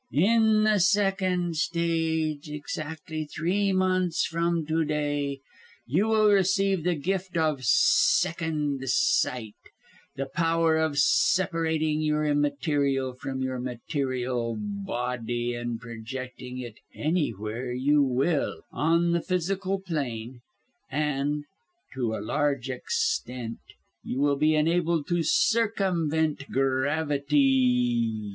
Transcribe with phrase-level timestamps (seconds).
[0.13, 5.41] "In the second stage exactly three months from to day
[5.85, 9.53] you will receive the gift of second sight;
[10.15, 18.01] the power of separating your immaterial from your material body and projecting it, anywhere you
[18.01, 20.39] will, on the physical plane;
[20.89, 21.45] and,
[21.93, 23.59] to a large extent,
[24.03, 27.49] you will be enabled to circumvent gravity.